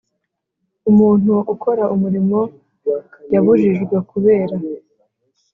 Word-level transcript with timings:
Umuntu 0.89 1.33
ukora 1.53 1.83
umurimo 1.95 2.39
yabujijwe 3.33 3.95
kubera 4.09 4.55